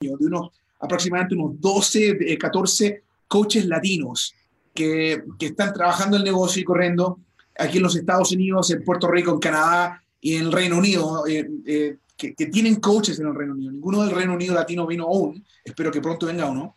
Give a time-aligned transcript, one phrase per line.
[0.00, 0.50] de unos
[0.80, 4.34] aproximadamente unos 12, 14 coaches latinos
[4.72, 7.18] que, que están trabajando el negocio y corriendo
[7.58, 11.26] aquí en los Estados Unidos, en Puerto Rico, en Canadá y en el Reino Unido,
[11.26, 13.72] eh, eh, que, que, tienen coaches en el Reino Unido.
[13.72, 16.74] Ninguno del Reino Unido latino vino aún, espero que pronto venga uno,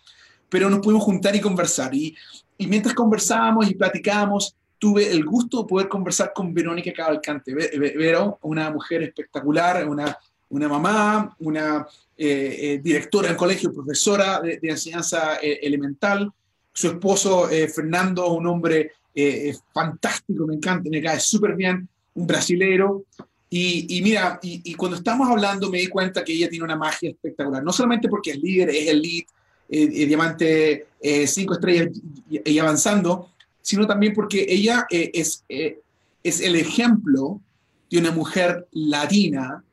[0.50, 1.96] pero nos pudimos juntar y conversar.
[1.96, 2.14] Y,
[2.58, 7.54] y mientras conversábamos y platicábamos, tuve el gusto de poder conversar con Verónica Cavalcante.
[7.54, 10.18] Vero, una mujer espectacular, una,
[10.54, 16.32] una mamá, una eh, eh, directora del colegio, profesora de, de enseñanza eh, elemental.
[16.72, 22.28] Su esposo, eh, Fernando, un hombre eh, fantástico, me encanta, me cae súper bien, un
[22.28, 23.06] brasilero.
[23.50, 26.76] Y, y mira, y, y, cuando estamos hablando me di cuenta que ella tiene una
[26.76, 29.24] magia espectacular, no solamente porque es líder, es el lead,
[29.70, 30.88] eh, diamante
[31.26, 31.90] cinco estrellas
[32.30, 33.30] y, y, avanzando,
[33.62, 37.42] sino también porque ella es, es el ejemplo
[37.90, 39.64] de una mujer latina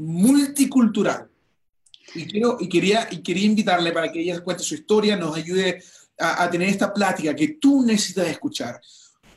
[0.00, 1.28] multicultural.
[2.14, 5.82] Y, quiero, y, quería, y quería invitarle para que ella cuente su historia, nos ayude
[6.18, 8.80] a, tener esta plática que tú necesitas escuchar.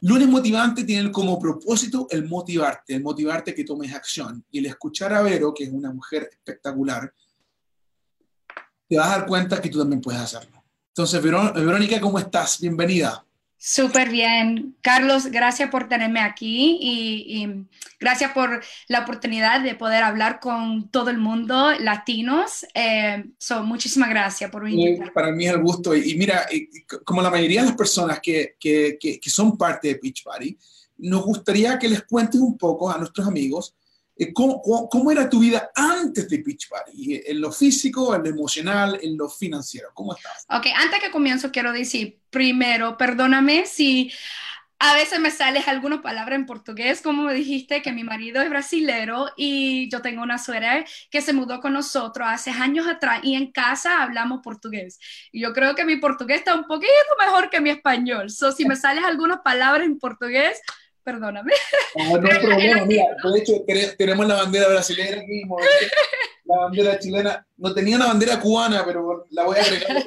[0.02, 4.44] Lunes Motivante tiene como propósito el motivarte, el motivarte que tomes acción.
[4.52, 7.14] Y el escuchar a Vero, que es una mujer espectacular,
[8.90, 10.64] te vas a dar cuenta que tú también puedes hacerlo.
[10.90, 12.60] Entonces, Verónica, ¿cómo estás?
[12.60, 13.26] Bienvenida.
[13.66, 14.76] Súper bien.
[14.82, 17.66] Carlos, gracias por tenerme aquí y, y,
[17.98, 22.66] gracias por la oportunidad de poder hablar con todo el mundo, latinos.
[22.74, 25.14] Eh, so, muchísimas gracias por invitarme.
[25.14, 25.96] Para mí es el gusto.
[25.96, 26.46] Y, mira,
[27.06, 30.58] como la mayoría de las personas que, que, que, que son parte de Beachbody,
[30.98, 33.83] nos gustaría que les cuentes un poco a nuestros amigos eh,
[34.32, 37.22] ¿Cómo, cómo, cómo, era tu vida antes de Beachbody?
[37.26, 39.90] En lo físico, en lo emocional, en lo financiero.
[39.94, 40.46] ¿Cómo estás?
[40.50, 44.12] Ok, antes que comienzo quiero decir, primero, perdóname si
[44.86, 49.28] a veces me sale alguna palabra en portugués, como dijiste que mi marido es brasilero
[49.38, 53.54] y yo tengo una suegra que se mudó con nosotros hace años atrás y en
[53.54, 55.00] casa hablamos portugués.
[55.32, 58.30] Y yo creo que mi portugués está un poquito mejor que mi español.
[58.30, 60.60] So, si me salen algunas palabras en portugués,
[61.04, 61.52] perdóname.
[61.96, 63.54] No, no hay problema, mira, de hecho
[63.98, 65.44] tenemos la bandera brasileña aquí,
[66.46, 70.04] la bandera chilena, no tenía una bandera cubana, pero la voy a agregar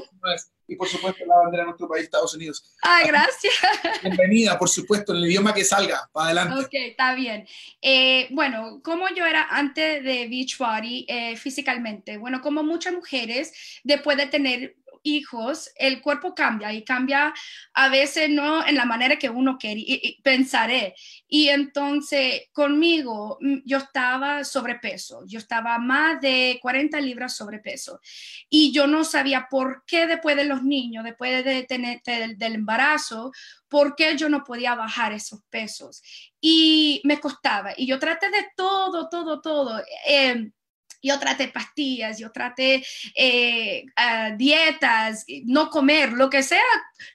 [0.69, 2.65] y por supuesto la bandera de nuestro país, Estados Unidos.
[2.83, 3.55] Ah, gracias.
[4.03, 6.65] Bienvenida, por supuesto, en el idioma que salga, para adelante.
[6.65, 7.47] Ok, está bien.
[7.81, 13.53] Eh, bueno, como yo era antes de Beachbody eh, físicamente, bueno, como muchas mujeres,
[13.85, 14.77] después de tener
[15.07, 17.33] hijos, el cuerpo cambia y cambia
[17.75, 20.95] a veces no en la manera que uno quiere, y, y pensaré.
[21.29, 28.01] Y entonces conmigo mm, yo estaba sobrepeso, yo estaba más de 40 libras sobrepeso
[28.49, 33.33] y yo no sabía por qué después de los niños, después de tener del, embarazo,
[33.69, 36.03] por qué yo no podía bajar esos pesos.
[36.41, 39.83] Y me costaba y yo traté de todo, todo, todo.
[40.09, 40.51] Eh,
[41.03, 42.85] yo traté pastillas, yo traté
[43.15, 46.61] eh, uh, dietas, no comer, lo que sea,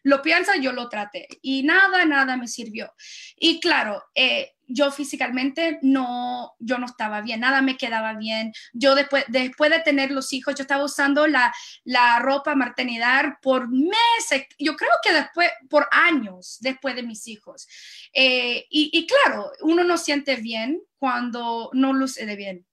[0.04, 2.94] lo piensa, yo lo traté y nada, nada me sirvió.
[3.38, 8.54] Y claro, eh, yo físicamente no, yo no estaba bien, nada me quedaba bien.
[8.74, 13.70] Yo después, después de tener los hijos, yo estaba usando la, la ropa maternidad por
[13.70, 17.68] meses, yo creo que después, por años después de mis hijos.
[18.14, 22.66] Eh, y, claro, uno no siente bien cuando no luce de bien.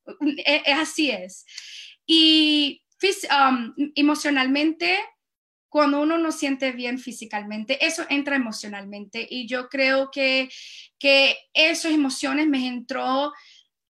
[0.45, 1.45] Es así es.
[2.07, 2.83] Y
[3.31, 4.99] um, emocionalmente,
[5.69, 9.27] cuando uno no siente bien físicamente, eso entra emocionalmente.
[9.29, 10.49] Y yo creo que,
[10.99, 13.33] que esas emociones me entró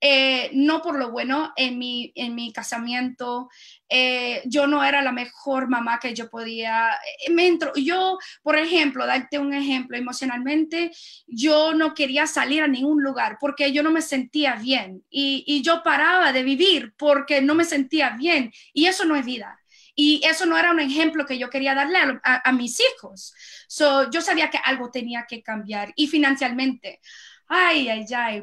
[0.00, 3.48] eh, no por lo bueno en mi, en mi casamiento.
[3.88, 6.91] Eh, yo no era la mejor mamá que yo podía.
[7.26, 10.91] Eh, me entró, yo, por ejemplo, darte un ejemplo, emocionalmente,
[11.26, 15.62] yo no quería salir a ningún lugar porque yo no me sentía bien y, y
[15.62, 19.59] yo paraba de vivir porque no me sentía bien y eso no es vida.
[19.96, 23.34] Y eso no era un ejemplo que yo quería darle a, a, a mis hijos.
[23.66, 25.92] So, yo sabía que algo tenía que cambiar.
[25.96, 27.00] Y financieramente,
[27.48, 28.42] ay, ay, ay.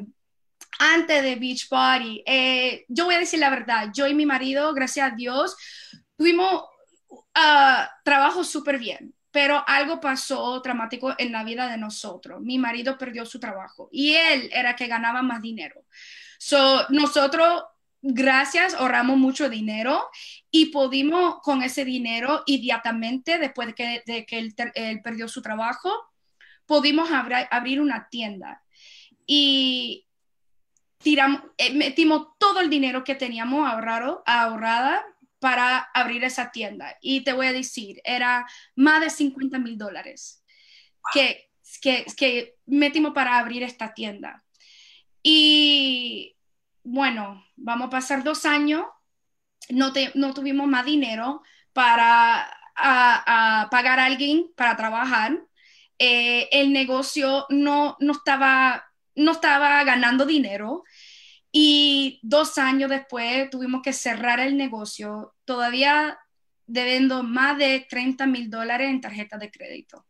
[0.78, 5.12] Antes de Beachbody, eh, yo voy a decir la verdad, yo y mi marido, gracias
[5.12, 5.56] a Dios,
[6.16, 6.64] tuvimos
[7.10, 12.40] uh, trabajo súper bien pero algo pasó dramático en la vida de nosotros.
[12.40, 15.82] Mi marido perdió su trabajo y él era que ganaba más dinero.
[16.38, 17.64] So, nosotros
[18.00, 20.08] gracias, ahorramos mucho dinero
[20.56, 25.92] y pudimos con ese dinero inmediatamente, después de que, él, perdió su trabajo,
[26.64, 28.62] pudimos abrir, una tienda.
[29.26, 30.06] Y
[30.98, 35.04] tiramos, eh, metimos todo el dinero que teníamos ahorrado, ahorrada
[35.40, 36.98] para abrir esa tienda.
[37.00, 38.46] Y te voy a decir, era
[38.76, 40.44] más de 50 mil dólares
[41.12, 41.50] que,
[41.82, 44.44] que metimos para abrir esta tienda.
[45.20, 46.36] Y
[46.84, 48.84] bueno, vamos a pasar dos años
[49.70, 55.40] no, no tuvimos más dinero para pagar a alguien para trabajar.
[55.98, 58.84] Eh, el negocio no, no, estaba,
[59.14, 60.82] no estaba ganando dinero
[61.52, 66.18] y dos años después tuvimos que cerrar el negocio, todavía
[66.66, 70.04] debiendo más de 30 mil dólares en tarjeta de crédito.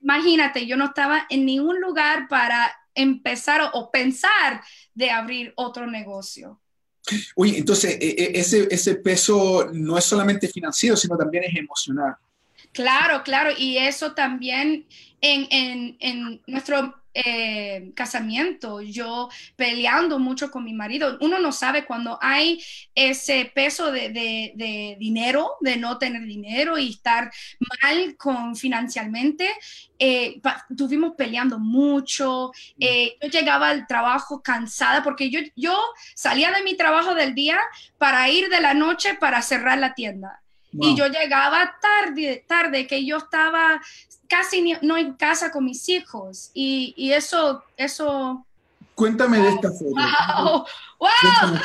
[0.00, 4.62] imagínate, yo no estaba en ningún lugar para empezar o pensar
[4.94, 6.60] de abrir otro negocio.
[7.36, 12.16] Uy, entonces e, e, ese, ese peso no es solamente financiero, sino también es emocional.
[12.72, 14.86] Claro, claro, y eso también
[15.20, 21.18] en, en, en nuestro eh, casamiento, yo peleando mucho con mi marido.
[21.20, 22.62] Uno no sabe cuando hay
[22.94, 27.30] ese peso de, de, dinero, de no tener dinero y estar
[27.80, 29.48] mal con financieramente.
[29.98, 32.52] Eh, estuvimos peleando mucho.
[32.76, 32.80] Mm.
[32.80, 35.76] Eh, yo llegaba al trabajo cansada porque yo, yo
[36.14, 37.58] salía de mi trabajo del día
[37.98, 40.40] para ir de la noche para cerrar la tienda.
[40.72, 43.80] Y yo llegaba tarde, tarde, que yo estaba
[44.28, 46.50] casi no en casa con mis hijos.
[46.54, 48.46] Y, y eso, eso...
[48.94, 50.66] Cuéntame de esta foto.
[50.98, 51.58] ¡Wow!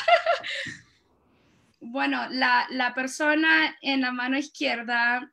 [1.81, 5.31] bueno, la, la persona en la mano izquierda,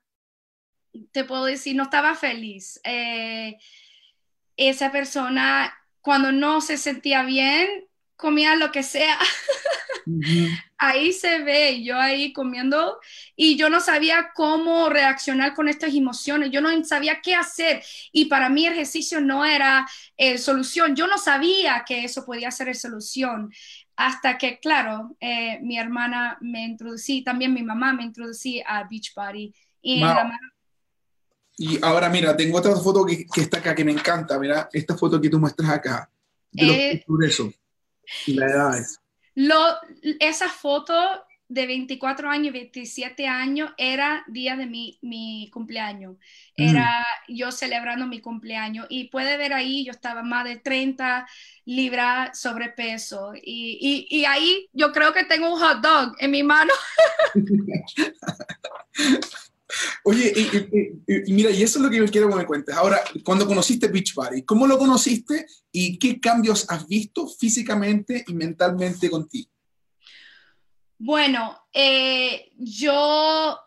[1.13, 2.81] te puedo decir, no estaba feliz.
[2.85, 3.57] Eh,
[4.57, 7.87] esa persona, cuando no se sentía bien,
[8.21, 9.19] comía lo que sea.
[10.79, 12.99] Ahí se ve, yo ahí comiendo
[13.37, 17.83] y yo no sabía cómo reaccionar con estas emociones, yo no sabía qué hacer
[18.13, 19.87] y para mí el ejercicio no era
[20.17, 23.53] eh, solución, yo no sabía que eso podía ser solución
[23.95, 29.55] hasta que, claro, eh, mi hermana me introducí, también mi mamá me introducí a Beachbody
[29.83, 30.03] y
[31.59, 35.21] Y ahora mira, tengo otra foto que, está acá que me encanta, mira, esta foto
[35.21, 36.11] que tú muestras acá,
[36.51, 37.61] de eh, y
[38.27, 38.99] la edad es.
[39.35, 39.57] Lo,
[40.19, 40.95] esa foto
[41.51, 46.17] de 24 años, 27 años, era día de mi, mi cumpleaños.
[46.57, 48.87] Era yo celebrando mi cumpleaños.
[48.89, 51.27] Y puede ver ahí, yo estaba más de 30
[51.65, 53.33] libras sobrepeso.
[53.35, 56.73] Y, y, y ahí yo creo que tengo un hot dog en mi mano.
[60.05, 60.33] Oye,
[61.07, 62.75] y, mira, y eso es lo que yo quiero que me cuentes.
[62.75, 69.11] Ahora, cuando conociste Beachbody, ¿cómo lo conociste y qué cambios has visto físicamente y mentalmente
[69.11, 69.51] contigo?
[70.99, 73.59] Bueno, eh, yo,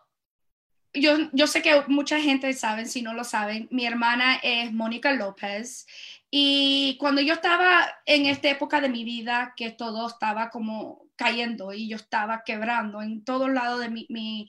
[0.92, 5.12] yo, yo sé que mucha gente sabe, si no lo saben, mi hermana es Mónica
[5.12, 5.86] López.
[6.30, 11.72] Y cuando yo estaba en esta época de mi vida, que todo estaba como cayendo
[11.72, 14.48] y yo estaba quebrando en todos lados de mi, mi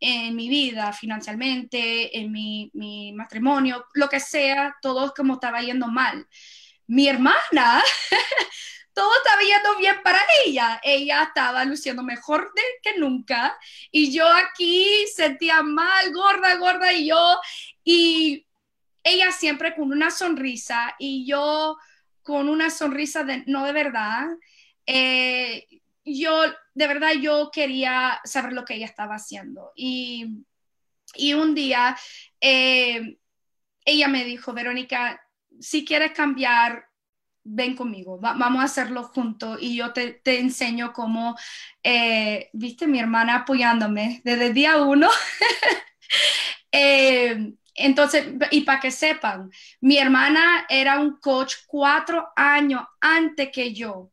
[0.00, 5.88] en mi vida, financieramente, en mi, mi matrimonio, lo que sea, todo como estaba yendo
[5.88, 6.26] mal.
[6.86, 7.82] Mi hermana,
[8.96, 10.80] todo estaba yendo bien para ella.
[10.82, 13.58] Ella estaba luciendo mejor de que nunca.
[13.90, 17.38] Y yo aquí sentía mal, gorda, gorda, y yo,
[17.84, 18.46] y
[19.04, 21.76] ella siempre con una sonrisa, y yo
[22.22, 24.26] con una sonrisa de, no de verdad.
[24.86, 25.66] Eh,
[26.04, 26.42] yo,
[26.76, 29.72] de verdad, yo quería saber lo que ella estaba haciendo.
[29.74, 30.44] Y,
[31.34, 31.96] un día
[32.38, 33.16] eh,
[33.86, 35.18] ella me dijo, Verónica,
[35.58, 36.90] si quieres cambiar,
[37.44, 41.34] ven conmigo, vamos a hacerlo juntos y yo te, enseño cómo,
[41.82, 45.08] eh, viste, mi hermana apoyándome desde día uno.
[46.72, 53.72] Eh, entonces, y para que sepan, mi hermana era un coach cuatro años antes que
[53.72, 54.10] yo.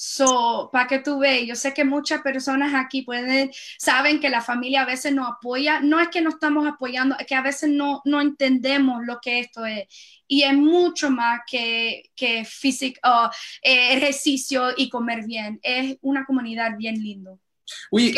[0.00, 4.40] So, para que tú veas, yo sé que muchas personas aquí pueden, saben que la
[4.40, 7.70] familia a veces no apoya, no es que no estamos apoyando, es que a veces
[7.70, 9.88] no, no entendemos lo que esto es.
[10.28, 13.00] Y es mucho más que, que físico,
[13.60, 15.58] eh, ejercicio y comer bien.
[15.64, 17.40] Es una comunidad bien lindo.
[17.90, 18.14] Uy,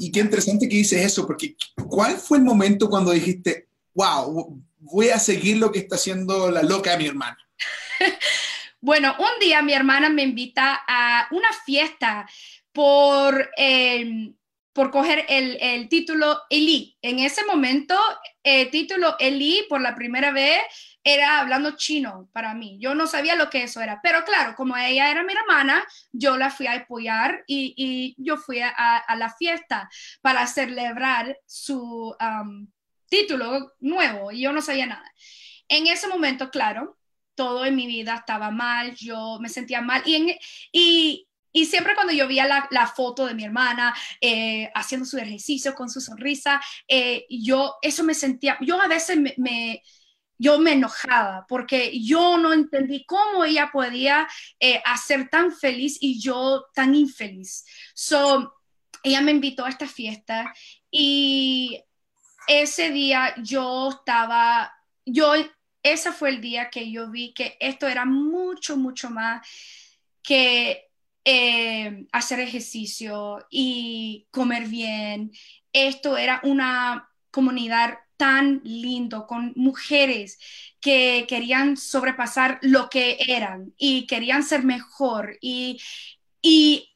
[0.00, 1.54] y, qué interesante que dices eso, porque
[1.88, 6.64] ¿cuál fue el momento cuando dijiste, wow, voy a seguir lo que está haciendo la
[6.64, 7.38] loca de mi hermana?
[8.82, 12.26] Bueno, un día mi hermana me invita a una fiesta
[12.72, 14.34] por, em,
[14.72, 16.96] por coger el, título Eli.
[17.02, 17.94] En ese momento,
[18.42, 20.62] el título Eli por la primera vez
[21.04, 22.78] era hablando chino para mí.
[22.80, 26.38] Yo no sabía lo que eso era, pero claro, como ella era mi hermana, yo
[26.38, 29.90] la fui a apoyar y, yo fui a, la fiesta
[30.22, 32.16] para celebrar su
[33.10, 35.12] título nuevo y yo no sabía nada.
[35.68, 36.99] En ese momento, claro,
[37.40, 40.02] todo en mi vida estaba mal, yo me sentía mal.
[40.04, 40.36] Y,
[40.70, 45.16] y, y siempre cuando yo veía la, la foto de mi hermana eh, haciendo su
[45.16, 49.82] ejercicio con su sonrisa, eh, yo eso me sentía, yo a veces me,
[50.36, 54.28] yo me enojaba porque yo no entendí cómo ella podía
[54.58, 57.64] eh, hacer tan feliz y yo tan infeliz.
[57.94, 58.52] So,
[59.02, 60.52] ella me invitó a esta fiesta
[60.90, 61.82] y
[62.46, 64.74] ese día yo estaba,
[65.06, 65.32] yo,
[65.82, 69.46] ese fue el día que yo vi que esto era mucho, mucho más
[70.22, 70.90] que
[71.24, 75.32] eh, hacer ejercicio y comer bien.
[75.72, 80.38] Esto era una comunidad tan lindo con mujeres
[80.80, 85.80] que querían sobrepasar lo que eran y querían ser mejor y,
[86.42, 86.90] y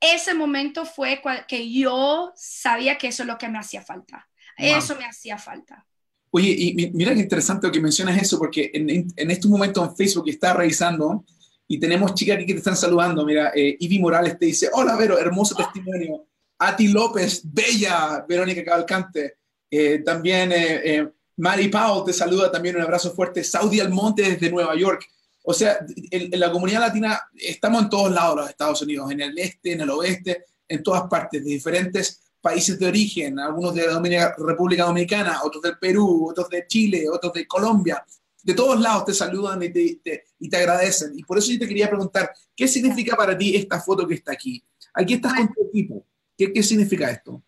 [0.00, 4.28] ese momento fue que yo sabía que eso es lo que me hacía falta.
[4.56, 5.86] Eso me hacía falta.
[6.32, 10.28] Oye, y mira qué interesante que mencionas eso, porque en, en, estos momentos en Facebook
[10.28, 11.24] está revisando
[11.66, 13.26] y tenemos chicas aquí que te están saludando.
[13.26, 16.26] Mira, eh, Ivy Morales te dice, hola Vero, hermoso testimonio.
[16.60, 19.38] Ati López, bella Verónica Cavalcante.
[19.70, 23.42] Eh, también eh, eh, Mari Pau te saluda, también un abrazo fuerte.
[23.42, 25.06] Saudi Almonte desde Nueva York.
[25.42, 25.78] O sea,
[26.10, 29.80] en, la comunidad latina estamos en todos lados los Estados Unidos, en el este, en
[29.80, 35.40] el oeste, en todas partes, de diferentes países de origen, algunos de la República Dominicana,
[35.42, 38.04] otros del Perú, otros de Chile, otros de Colombia.
[38.42, 41.18] De todos lados te saludan y te, y te agradecen.
[41.18, 44.32] Y por eso yo te quería preguntar, ¿qué significa para ti esta foto que está
[44.32, 44.64] aquí?
[44.94, 46.06] Aquí estás con tu equipo.
[46.36, 47.42] ¿Qué, qué significa esto?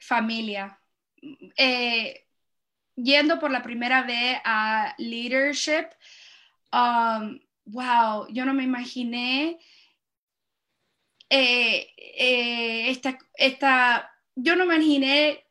[0.00, 0.80] Familia.
[1.56, 2.24] Eh,
[2.96, 5.88] yendo por la primera vez a leadership,
[6.72, 9.58] um, wow, yo no me imaginé
[11.30, 15.44] eh, eh, esta, esta, yo no me imaginé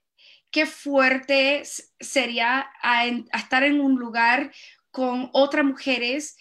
[0.51, 1.63] qué fuerte
[1.99, 4.51] sería a, estar en un lugar
[4.91, 6.37] con otras mujeres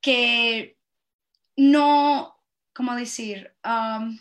[0.00, 0.78] que
[1.56, 2.34] no,
[2.72, 3.54] ¿cómo decir?
[3.64, 4.18] Um,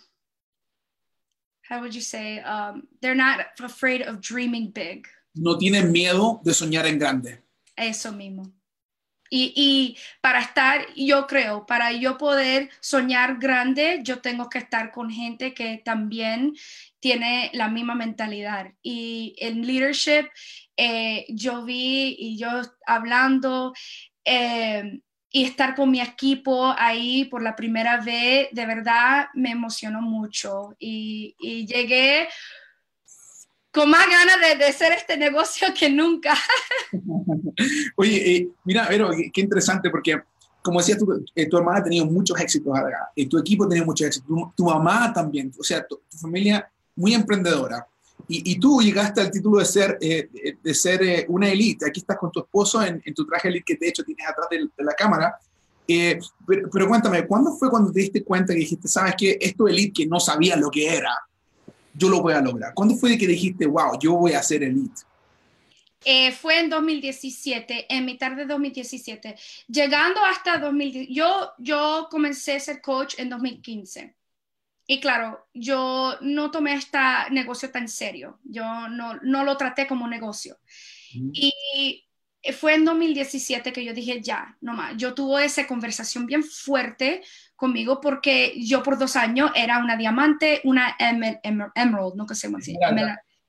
[1.69, 2.39] how would you say?
[2.39, 5.07] Um, they're not afraid of dreaming big.
[5.33, 7.41] No tienen miedo de soñar en grande.
[7.77, 8.51] Eso mismo.
[9.33, 15.09] Y, para estar, yo creo, para yo poder soñar grande, yo tengo que estar con
[15.09, 16.53] gente que también
[16.99, 18.73] tiene la misma mentalidad.
[18.83, 20.27] Y en leadership,
[20.75, 22.49] eh, yo vi y yo
[22.85, 23.73] hablando
[24.25, 30.01] eh, y estar con mi equipo ahí por la primera vez, de verdad me emocionó
[30.01, 30.75] mucho.
[30.77, 32.27] Y, y llegué
[33.71, 36.33] con más ganas de, hacer este negocio que nunca.
[37.95, 40.21] Oye, eh, mira, pero qué interesante porque,
[40.61, 42.77] como decías, tu, eh, tu hermana ha tenido muchos éxitos,
[43.15, 47.13] y tu equipo ha tenido muchos éxitos, tu, mamá también, o sea, tu, familia muy
[47.13, 47.87] emprendedora.
[48.27, 50.29] Y, y, tú llegaste al título de ser, eh,
[50.61, 51.87] de ser una elite.
[51.87, 54.47] Aquí estás con tu esposo en, en, tu traje elite que de hecho tienes atrás
[54.49, 55.37] de, la cámara.
[55.87, 60.03] Pero, pero, cuéntame, ¿cuándo fue cuando te diste cuenta que dijiste, sabes que esto elite
[60.03, 61.11] que no sabía lo que era,
[61.93, 62.73] yo lo voy a lograr?
[62.73, 65.01] ¿Cuándo fue que dijiste, wow, yo voy a ser elite?
[66.03, 69.35] Eh, fue en 2017, en mitad de 2017.
[69.67, 74.15] Llegando hasta 2010, yo, yo comencé a ser coach en 2015.
[74.87, 76.97] Y claro, yo no tomé este
[77.29, 80.57] negocio tan serio, yo no, no lo traté como negocio.
[81.13, 82.05] Y
[82.57, 84.97] fue en 2017 que yo dije, ya, no más.
[84.97, 87.21] Yo tuve esa conversación bien fuerte
[87.55, 92.77] conmigo porque yo por dos años era una diamante, una emerald, no sé cómo decir,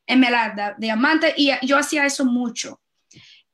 [0.07, 2.81] emerald, diamante, y yo hacía eso mucho.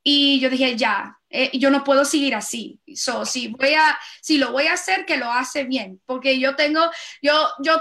[0.02, 2.80] Y yo dije, ya, eh, yo no puedo seguir así.
[2.94, 6.56] So, si, voy a, si lo voy a hacer, que lo hace bien, porque yo
[6.56, 6.80] tengo,
[7.22, 7.80] yo, yo,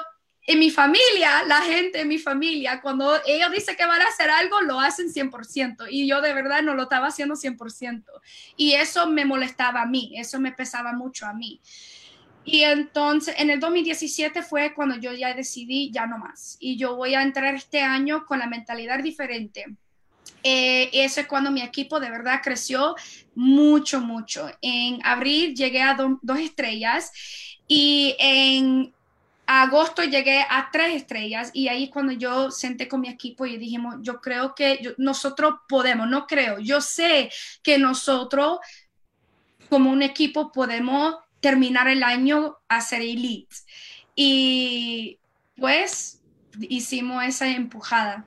[0.50, 4.30] en mi familia, la gente en mi familia, cuando ellos dicen que van a hacer
[4.30, 5.88] algo, lo hacen 100%.
[5.90, 8.06] Y yo de verdad no lo estaba haciendo 100%.
[8.56, 11.60] Y eso me molestaba a mí, eso me pesaba mucho a mí.
[12.46, 16.56] Y entonces, en el 2017 fue cuando yo ya decidí, ya no más.
[16.62, 19.66] Y yo voy a entrar este año con la mentalidad diferente.
[20.44, 22.96] Eh, eso es cuando mi equipo de verdad creció
[23.36, 24.50] mucho, mucho.
[24.62, 27.12] En abril llegué a dos estrellas
[27.68, 28.94] y en
[29.48, 33.96] agosto llegué a tres estrellas y ahí cuando yo senté con mi equipo y dijimos,
[34.02, 37.32] yo creo que nosotros podemos, no creo, yo sé
[37.64, 38.60] que nosotros
[39.70, 43.56] como un equipo podemos terminar el año a ser elite.
[44.16, 45.20] Y
[45.56, 46.20] pues
[46.60, 48.26] hicimos esa empujada.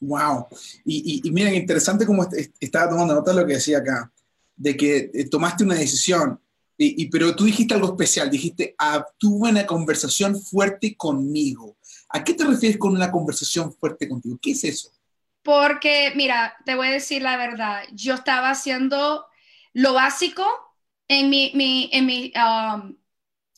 [0.00, 0.46] Wow.
[0.84, 2.26] Y, y, miren, interesante como
[2.60, 4.12] estaba tomando nota lo que decía acá,
[4.56, 6.40] de que eh, tomaste una decisión,
[6.80, 8.76] y, pero tú dijiste algo especial, dijiste,
[9.18, 11.76] tuve una conversación fuerte conmigo.
[12.08, 14.38] ¿A qué te refieres con una conversación fuerte contigo?
[14.40, 14.92] ¿Qué es eso?
[15.42, 19.26] Porque, mira, te voy a decir la verdad, yo estaba haciendo
[19.72, 20.44] lo básico
[21.08, 22.96] en, mi, mi, en, mi, um,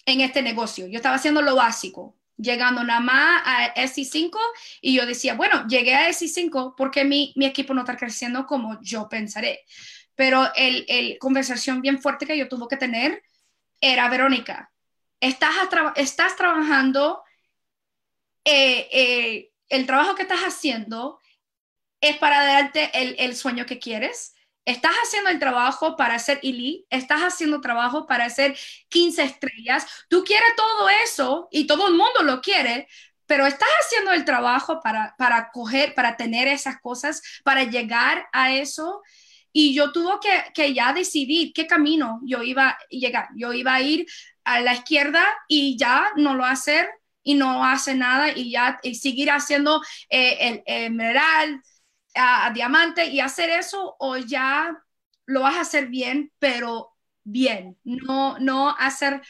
[0.06, 0.86] en este negocio.
[0.86, 4.38] Yo estaba haciendo lo básico, llegando nada más a SI5
[4.80, 8.80] y yo decía, bueno, llegué a SI5 porque mi, mi equipo no está creciendo como
[8.80, 9.60] yo pensaré.
[10.14, 13.22] Pero el, el conversación bien fuerte que yo tuve que tener
[13.80, 14.70] era, Verónica,
[15.20, 15.54] estás,
[15.96, 17.22] estás trabajando
[18.44, 21.20] eh, eh, el trabajo que estás haciendo
[22.00, 24.34] es para darte el, el, sueño que quieres.
[24.64, 28.56] Estás haciendo el trabajo para ser elite, estás haciendo trabajo para hacer
[28.88, 29.86] 15 estrellas.
[30.08, 32.88] Tú quieres todo eso y todo el mundo lo quiere,
[33.26, 38.52] pero estás haciendo el trabajo para, para coger, para tener esas cosas, para llegar a
[38.52, 39.02] eso.
[39.52, 43.28] Y yo tuve que, que ya decidir qué camino yo iba a llegar.
[43.36, 44.06] Yo iba a ir
[44.44, 46.88] a la izquierda y ya no lo hacer
[47.22, 51.62] y no hace nada y ya y seguir haciendo eh, el, emerald,
[52.14, 54.76] a, diamante y hacer eso o ya
[55.26, 59.22] lo vas a hacer bien, pero bien, no, no hacer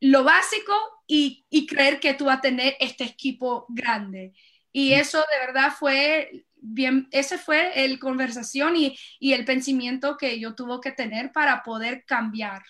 [0.00, 0.72] lo básico
[1.06, 4.32] y, y creer que tú vas a tener este equipo grande.
[4.72, 5.00] Y mm.
[5.00, 10.54] eso de verdad fue bien, ese fue el conversación y, y, el pensamiento que yo
[10.54, 12.62] tuve que tener para poder cambiar.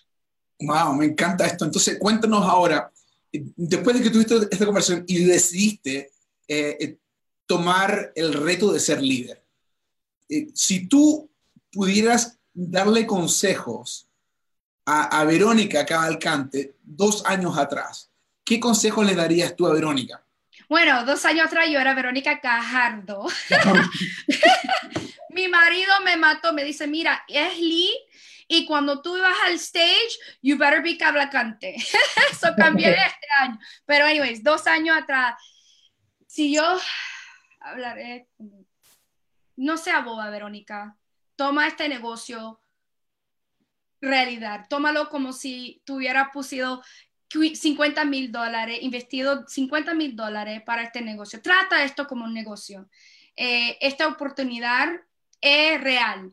[0.59, 1.65] Wow, me encanta esto.
[1.65, 2.91] Entonces, cuéntanos ahora,
[3.31, 6.11] después de que tuviste esta conversación y decidiste
[6.49, 6.99] eh, eh,
[7.47, 9.45] tomar el reto de ser líder,
[10.29, 11.31] eh, si tú
[11.71, 14.09] pudieras darle consejos
[14.87, 18.11] a, a, Verónica Cavalcante dos años atrás,
[18.45, 20.25] ¿qué consejos le darías tú a Verónica?
[20.69, 23.27] Bueno, dos años atrás yo era Verónica Cajardo.
[25.31, 27.93] Mi marido me mató, me dice, mira, es Lee
[28.49, 31.77] y cuando tú ibas al stage, you better be cablacante.
[32.31, 33.59] Eso cambié este año.
[33.87, 35.35] Pero anyways, dos años atrás,
[36.27, 36.79] si yo
[37.61, 38.29] hablaré,
[39.57, 40.97] no sea boba, Verónica,
[41.37, 42.61] toma este negocio
[44.03, 46.83] realidad, tómalo como si tuviera pusido
[47.33, 51.41] 50 mil dólares, investido 50 mil dólares para este negocio.
[51.41, 52.89] Trata esto como un negocio.
[53.37, 54.89] Eh, esta oportunidad
[55.41, 56.33] es real.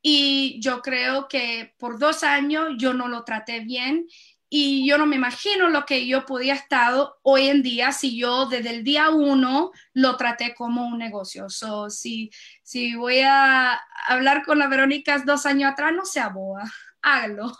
[0.00, 4.06] Y yo creo que por dos años yo no lo traté bien
[4.50, 8.46] y yo no me imagino lo que yo podía estar hoy en día si yo
[8.46, 11.50] desde el día uno lo traté como un negocio.
[11.50, 12.30] So, si,
[12.62, 16.64] si voy a hablar con la Verónica dos años atrás, no sea boa,
[17.02, 17.52] hágalo.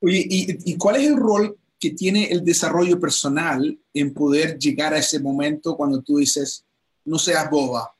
[0.00, 4.94] Oye, ¿y, ¿y cuál es el rol que tiene el desarrollo personal en poder llegar
[4.94, 6.64] a ese momento cuando tú dices,
[7.04, 7.94] no seas boba?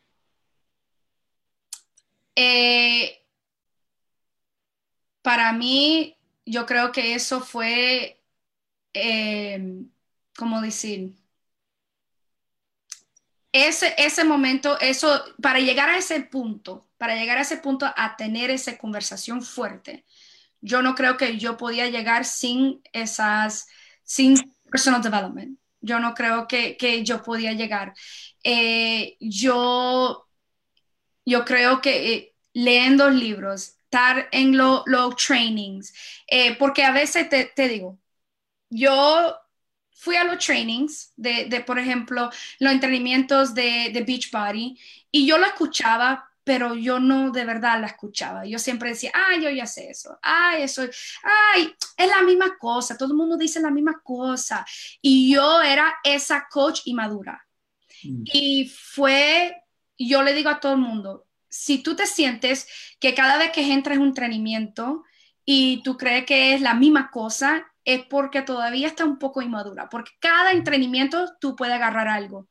[2.34, 3.22] Eh,
[5.22, 8.22] para mí, yo creo que eso fue,
[8.94, 9.82] eh,
[10.36, 11.14] ¿cómo decir?
[13.52, 18.16] Ese, ese momento, eso, para llegar a ese punto, para llegar a ese punto a
[18.16, 20.04] tener esa conversación fuerte,
[20.66, 23.68] yo no creo que yo podía llegar sin esas,
[24.02, 24.36] sin
[24.68, 25.60] personal development.
[25.80, 27.94] Yo no creo que, que yo podía llegar.
[28.42, 30.26] Eh, yo,
[31.24, 34.84] yo creo que eh, leyendo libros, estar en los
[35.24, 35.94] trainings,
[36.26, 38.00] eh, porque a veces te, te, digo,
[38.68, 39.36] yo
[39.92, 44.76] fui a los trainings de, de por ejemplo, los entrenamientos de, de Beachbody
[45.12, 48.46] y yo lo escuchaba, pero yo no de verdad la escuchaba.
[48.46, 50.82] Yo siempre decía, ay, yo ya sé eso, ay, eso,
[51.24, 54.64] ay, es la misma cosa, todo el mundo dice la misma cosa.
[55.02, 57.44] Y yo era esa coach inmadura.
[58.04, 58.22] Mm.
[58.26, 59.56] Y fue,
[59.98, 62.68] yo le digo a todo el mundo, si tú te sientes
[63.00, 65.02] que cada vez que entras en un entrenamiento
[65.44, 69.88] y tú crees que es la misma cosa, es porque todavía está un poco inmadura,
[69.88, 72.46] porque cada entrenamiento tú puedes agarrar algo.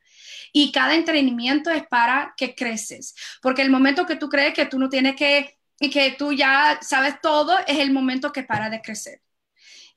[0.51, 4.79] Y cada entrenamiento es para que creces, porque el momento que tú crees que tú
[4.79, 8.81] no tienes que, y que tú ya sabes todo, es el momento que para de
[8.81, 9.21] crecer.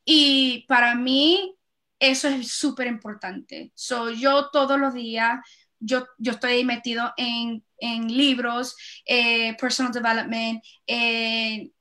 [0.05, 1.55] Y para mí,
[1.99, 3.73] eso es súper importante.
[3.75, 5.41] Soy yo todos los días,
[5.81, 11.73] yo, yo estoy metido en en libros, eh, personal development, en,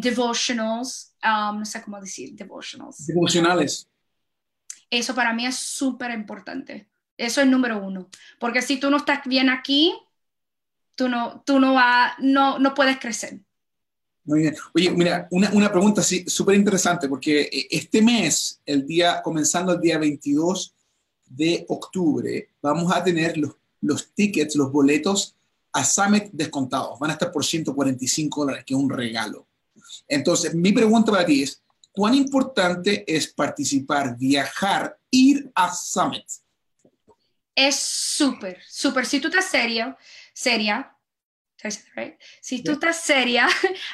[0.00, 3.06] devotionals, um, no sé cómo decir, devotionals.
[3.06, 3.88] Devocionales.
[4.88, 6.88] Eso para mí es súper importante.
[7.16, 8.08] Eso es número uno.
[8.38, 9.94] Porque si tú no estás bien aquí,
[10.94, 13.40] tú no, tú no, va, no, no puedes crecer.
[14.24, 14.56] Muy bien.
[14.74, 19.80] Oye, mira, una, una pregunta súper interesante, porque eh, este mes, el día, comenzando el
[19.80, 20.74] día 22
[21.26, 25.36] de octubre, vamos a tener los los tickets, los boletos
[25.72, 26.98] a Summit descontados.
[26.98, 29.46] Van a estar por 145 dólares, que es un regalo.
[30.08, 36.24] Entonces, mi pregunta para ti es, ¿cuán importante es participar, viajar, ir a Summit?
[37.54, 39.06] Es súper, súper.
[39.06, 39.96] Si tú estás serio,
[40.32, 40.96] seria,
[42.40, 43.48] si tú estás seria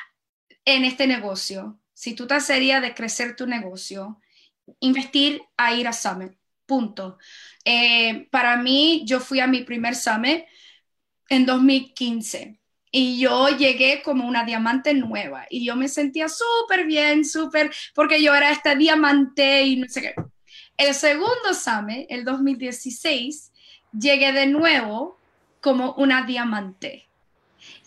[0.65, 4.21] en este negocio, si tú estás seria de crecer tu negocio,
[4.81, 7.19] investir a ir a Summit punto.
[7.65, 10.45] Eh, para mí, yo fui a mi primer summit
[11.29, 12.61] en 2015
[12.93, 18.23] y yo llegué como una diamante nueva y yo me sentía súper bien, súper, porque
[18.23, 20.15] yo era esta diamante y no sé qué.
[20.81, 23.53] El segundo summit, el 2016,
[23.93, 25.19] llegué de nuevo
[25.61, 27.07] como una diamante.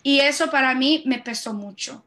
[0.04, 2.04] Y eso para mí me pesó mucho.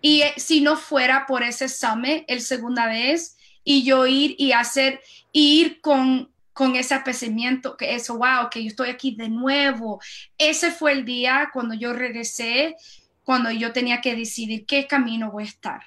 [0.00, 4.50] Y eh, si no fuera por ese summit, el segunda vez, y yo ir y
[4.50, 10.00] hacer, ir con, con ese apesimiento, que eso, wow, que yo estoy aquí de nuevo.
[10.36, 12.74] Ese fue el día cuando yo regresé,
[13.22, 15.82] cuando yo tenía que decidir qué camino voy a estar.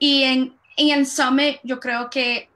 [0.00, 2.48] Y en, en el summit yo creo que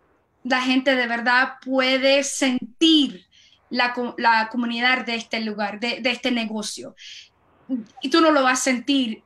[0.45, 3.27] la gente de verdad puede sentir
[3.69, 6.95] la, la comunidad de este lugar, de, este negocio.
[8.03, 9.23] Y tú no lo vas a sentir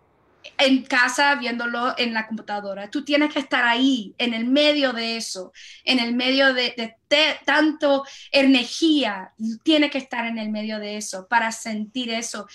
[0.59, 2.90] en casa viéndolo en la computadora.
[2.90, 5.53] Tú tienes que estar ahí, en el medio de eso,
[5.85, 6.96] en el medio de, de,
[7.44, 9.33] tanto energía.
[9.62, 12.46] Tiene que estar en el medio de eso para sentir eso.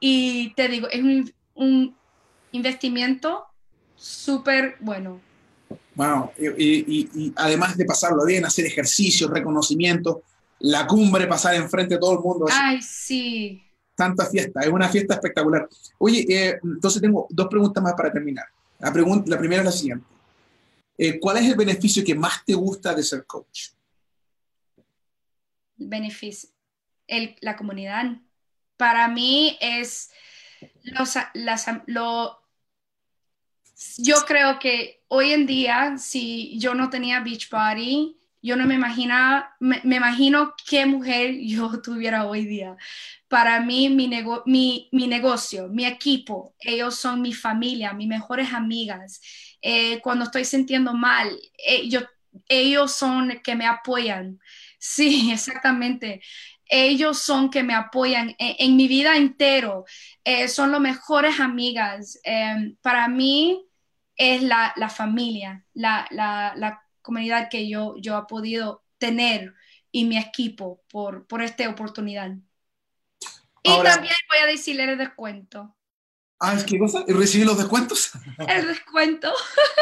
[0.00, 1.96] Y te digo, es un, un
[2.52, 3.46] investimiento
[3.96, 5.20] súper bueno.
[5.98, 10.22] Wow, y, y, además de pasarlo bien, hacer ejercicios, reconocimiento,
[10.60, 12.46] la cumbre, pasar enfrente de todo el mundo.
[12.48, 13.60] Ay, sí.
[13.96, 15.68] Tanta fiesta, es una fiesta espectacular.
[15.98, 18.44] Oye, eh, entonces tengo dos preguntas más para terminar.
[18.78, 20.06] La, pregunta, la primera es la siguiente.
[20.96, 23.70] Eh, ¿Cuál es el beneficio que más te gusta de ser coach?
[25.80, 26.48] El beneficio,
[27.08, 28.04] el, la comunidad.
[28.76, 30.10] Para mí es
[30.84, 32.38] los, las, lo,
[33.98, 39.54] yo creo que hoy en día, si yo no tenía Beachbody, yo no me imagina,
[39.60, 42.76] me, imagino qué mujer yo tuviera hoy día.
[43.28, 44.08] Para mí, mi,
[44.46, 49.20] mi, negocio, mi equipo, ellos son mi familia, mis mejores amigas.
[49.60, 51.88] Eh, cuando estoy sintiendo mal, eh,
[52.48, 54.38] ellos son que me apoyan.
[54.80, 56.20] Sí, exactamente
[56.70, 59.84] ellos son que me apoyan en, mi vida entero,
[60.22, 62.20] eh, son las mejores amigas.
[62.80, 63.67] para mí,
[64.18, 69.54] es la, familia, la, comunidad que yo, yo he podido tener
[69.90, 72.32] y mi equipo por, por esta oportunidad.
[73.62, 75.74] Y también voy a decirle el descuento.
[76.40, 77.04] Ah, ¿qué cosa?
[77.06, 78.12] ¿Recibir los descuentos?
[78.48, 79.32] El descuento.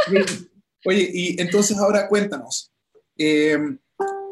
[0.86, 2.72] Oye, y entonces ahora cuéntanos,
[3.16, 3.78] em,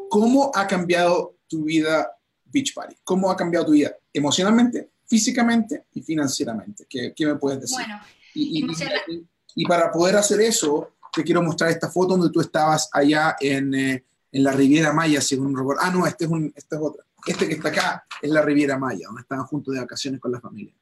[0.09, 2.95] ¿cómo ha cambiado tu vida Beach Party?
[3.03, 6.87] ¿Cómo ha cambiado tu vida emocionalmente, físicamente y financieramente?
[6.89, 7.77] ¿Qué, qué me puedes decir?
[7.77, 8.01] Bueno,
[8.33, 9.27] y, y
[9.63, 14.03] para poder hacer eso, te quiero mostrar esta foto donde tú estabas allá en, eh,
[14.31, 15.81] en la Riviera Maya, según un recuerdo.
[15.81, 17.03] Ah, no, este es, un, es otra.
[17.25, 20.41] Este que está acá es la Riviera Maya, donde estaban juntos de vacaciones con la
[20.41, 20.73] familia.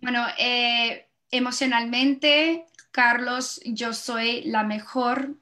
[0.00, 5.36] Bueno, eh, emocionalmente, Carlos, yo soy la mejor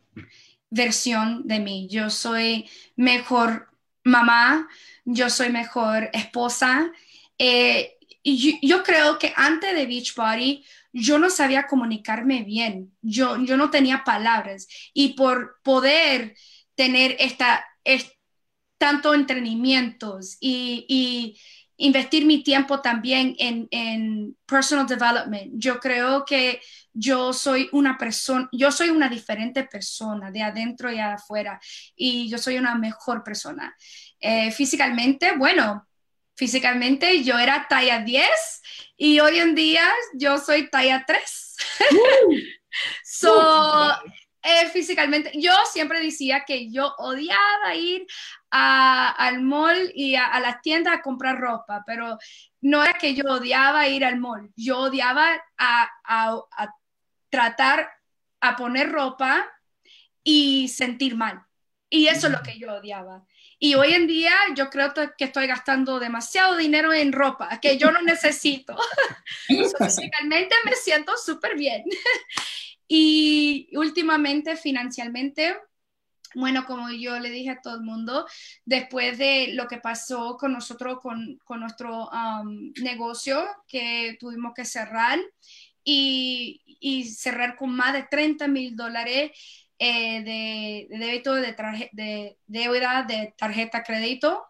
[0.70, 1.88] versión de mí.
[1.88, 3.68] Yo soy mejor
[4.04, 4.68] mamá,
[5.04, 6.92] yo soy mejor esposa.
[7.38, 13.42] Eh, y yo, yo, creo que antes de Beachbody, yo no sabía comunicarme bien, yo,
[13.44, 16.34] yo no tenía palabras y por poder
[16.74, 17.64] tener esta,
[18.78, 21.40] tanto entrenamientos y, y,
[21.78, 26.60] investir mi tiempo también en, en, personal development, yo creo que
[26.92, 31.58] yo soy una persona, yo soy una diferente persona de adentro y afuera
[31.96, 33.74] y yo soy una mejor persona.
[34.20, 35.88] Eh, físicamente, bueno,
[36.42, 38.28] físicamente yo era talla 10
[38.96, 41.56] y hoy en día yo soy talla 3.
[42.74, 42.88] Uh.
[43.04, 43.92] so,
[44.42, 48.06] eh, físicamente, yo siempre decía que yo odiaba ir
[48.50, 52.16] al mall y a, las tiendas a comprar ropa, pero
[52.62, 56.74] no era que yo odiaba ir al mall, yo odiaba a, a
[57.28, 57.90] tratar
[58.40, 59.46] a poner ropa
[60.24, 61.44] y sentir mal.
[61.90, 63.26] Y eso es lo que yo odiaba.
[63.64, 67.92] Y hoy en día yo creo que estoy gastando demasiado dinero en ropa que yo
[67.92, 68.76] no necesito.
[69.46, 71.84] Físicamente me siento súper bien.
[72.88, 75.54] y últimamente, financieramente,
[76.34, 78.26] bueno, como yo le dije a todo el mundo,
[78.64, 84.64] después de lo que pasó con nosotros, con, con nuestro um, negocio, que tuvimos que
[84.64, 85.20] cerrar
[85.84, 89.30] y, y cerrar con más de 30 mil dólares
[89.84, 91.56] eh, de, débito de,
[91.90, 94.44] de deuda de tarjeta crédito,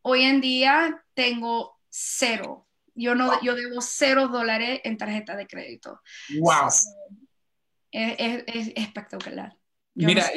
[0.00, 2.66] hoy en día tengo cero.
[2.94, 6.00] Yo, no, yo debo cero dólares en tarjeta de crédito.
[6.40, 6.68] ¡Wow!
[7.92, 9.54] Es, espectacular.
[9.94, 10.30] Mira,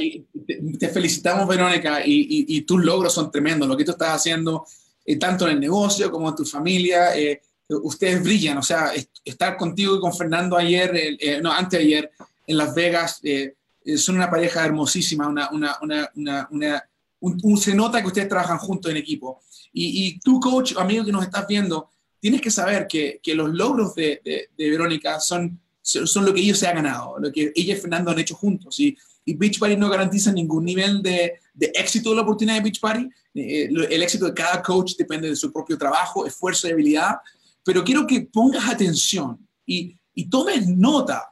[0.77, 3.69] te, felicitamos, Verónica, y, y, tus logros son tremendos.
[3.69, 4.65] Lo que tú estás haciendo,
[5.05, 8.57] eh, tanto en el negocio como en tu familia, eh, ustedes brillan.
[8.57, 8.91] O sea,
[9.23, 12.11] estar contigo y con Fernando ayer, no, antes de ayer,
[12.47, 13.55] en Las Vegas, eh,
[13.97, 15.77] son una pareja hermosísima, una, una,
[16.15, 16.89] una,
[17.19, 19.41] un, se nota que ustedes trabajan juntos en equipo.
[19.73, 21.89] Y, y, tú, coach, amigo que nos estás viendo,
[22.19, 24.21] tienes que saber que, que los logros de,
[24.57, 28.11] de, Verónica son, son lo que ellos se han ganado, lo que ella y Fernando
[28.11, 28.79] han hecho juntos.
[28.79, 33.09] Y, y Beachbody no garantiza ningún nivel de, de éxito de la oportunidad de Beachbody.
[33.33, 37.17] Eh, el éxito de cada coach depende de su propio trabajo, esfuerzo y habilidad,
[37.63, 41.30] pero quiero que pongas atención y, y tomes nota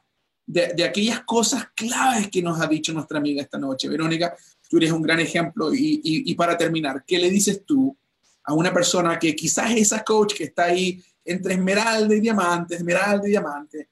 [0.50, 3.88] de, aquellas cosas claves que nos ha dicho nuestra amiga esta noche.
[3.88, 4.36] Verónica,
[4.68, 7.96] tú eres un gran ejemplo y, y, para terminar, ¿qué le dices tú
[8.44, 12.76] a una persona que quizás es esa coach que está ahí entre esmeralda y diamante,
[12.76, 13.90] esmeralda y diamante?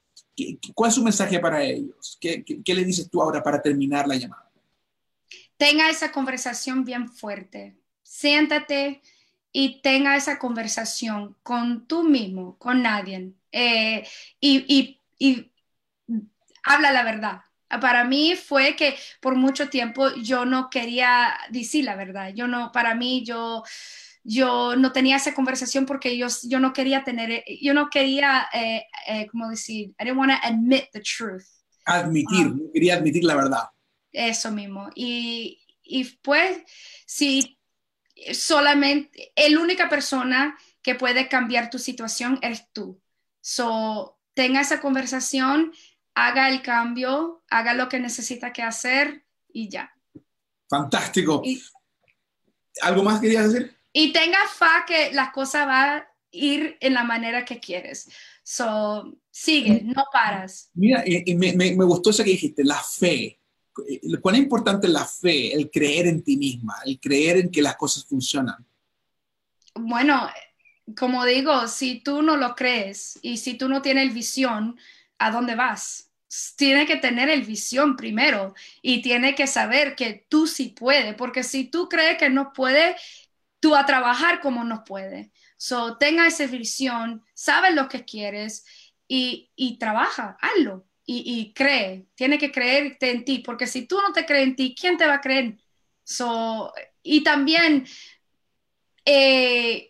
[0.74, 2.18] ¿Cuál es su mensaje para ellos?
[2.20, 4.50] ¿Qué, qué, qué le dices tú ahora para terminar la llamada?
[5.56, 7.76] Tenga esa conversación bien fuerte.
[8.02, 9.00] Siéntate
[9.52, 13.32] y tenga esa conversación con tú mismo, con nadie.
[13.52, 14.04] Eh,
[14.40, 14.98] y
[16.68, 17.40] habla la verdad.
[17.80, 22.32] Para mí fue que por mucho tiempo yo no quería decir la verdad.
[22.34, 23.62] Yo no, para mí yo
[24.24, 28.84] yo no tenía esa conversación porque yo, yo no quería tener, yo no quería, eh,
[29.06, 29.94] eh, ¿cómo decir?
[29.98, 31.46] I didn't want to admit the truth.
[31.86, 33.70] Admitir, um, no quería admitir la verdad.
[34.12, 34.90] Eso mismo.
[34.94, 36.58] Y, y pues,
[37.06, 37.58] si
[38.32, 43.00] solamente, la única persona que puede cambiar tu situación eres tú.
[43.40, 45.72] So, tenga esa conversación,
[46.26, 49.92] haga el cambio, haga lo que necesita que hacer y ya.
[50.68, 51.42] Fantástico.
[51.44, 51.62] Y,
[52.82, 53.78] ¿Algo más querías decir?
[53.92, 58.08] y tenga fe que las cosas van a ir en la manera que quieres.
[58.42, 60.70] So, sigue, no paras.
[60.74, 63.40] Mira, y, y me, me, me, gustó eso que dijiste, la fe.
[64.20, 65.52] ¿Cuán importante es la fe?
[65.52, 68.64] El creer en ti misma, el creer en que las cosas funcionan.
[69.74, 70.28] Bueno,
[70.96, 74.78] como digo, si tú no lo crees y si tú no tienes visión,
[75.18, 76.07] ¿a dónde vas?
[76.56, 81.42] Tiene que tener el visión primero y tiene que saber que tú sí puedes, porque
[81.42, 82.96] si tú crees que no puedes,
[83.60, 85.32] tú a trabajar como no puede.
[85.56, 88.64] So, tenga esa visión, sabes lo que quieres
[89.08, 92.06] y, y trabaja, hazlo y, y, cree.
[92.14, 95.06] Tiene que creerte en ti, porque si tú no te crees en ti, ¿quién te
[95.06, 95.56] va a creer?
[96.04, 97.86] So, y también,
[99.04, 99.87] eh,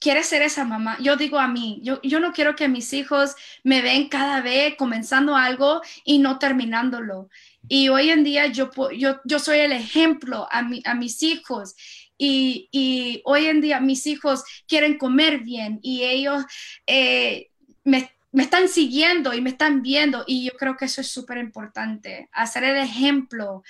[0.00, 0.96] quieres ser esa mamá.
[1.00, 4.74] Yo digo a mí, yo, yo no quiero que mis hijos me ven cada vez
[4.76, 7.28] comenzando algo y no terminándolo.
[7.68, 11.74] Y hoy en día yo, yo, yo soy el ejemplo a, mi, a mis hijos
[12.18, 16.44] y, y, hoy en día mis hijos quieren comer bien y ellos
[16.86, 17.50] eh,
[17.84, 21.38] me, me, están siguiendo y me están viendo y yo creo que eso es súper
[21.38, 23.62] importante, hacer el ejemplo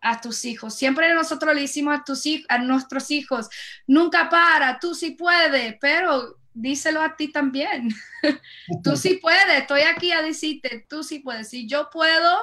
[0.00, 0.74] a tus hijos.
[0.74, 3.48] Siempre nosotros le decimos a, tus, a nuestros hijos,
[3.86, 7.94] nunca para, tú sí puedes, pero díselo a ti también.
[8.82, 11.48] tú sí puedes, estoy aquí a decirte, tú sí puedes.
[11.48, 12.38] Si yo puedo,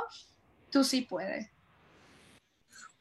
[0.71, 1.47] tú sí puedes.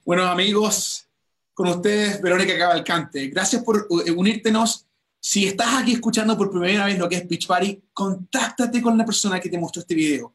[0.04, 1.08] Bueno, amigos,
[1.52, 3.28] con ustedes, Verónica Cavalcante.
[3.28, 4.86] Gracias por eh, unírtenos.
[5.18, 9.04] Si estás aquí escuchando por primera vez lo que es Beach Party, contáctate con la
[9.04, 10.34] persona que te mostró este video.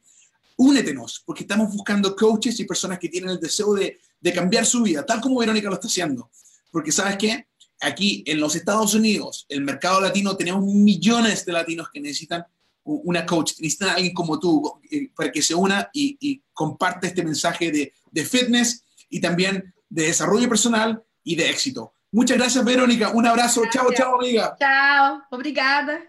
[0.58, 4.84] Únetenos, porque estamos buscando coaches y personas que tienen el deseo de, de cambiar su
[4.84, 6.30] vida, tal como Verónica lo está haciendo.
[6.72, 7.48] Porque sabes qué?
[7.82, 12.46] Aquí en los Estados Unidos, el mercado latino, tenemos millones de latinos que necesitan
[12.84, 17.08] una coach, necesitan a alguien como tú eh, para que se una y, y comparte
[17.08, 21.94] este mensaje de, de fitness y también de desarrollo personal y de éxito.
[22.12, 23.10] Muchas gracias, Verónica.
[23.10, 23.62] Un abrazo.
[23.62, 23.84] Gracias.
[23.84, 24.56] Chao, chao, amiga.
[24.60, 25.22] Chao.
[25.32, 26.02] Obrigada.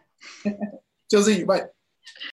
[1.09, 1.47] Tchauzinho.
[1.47, 1.82] Bye.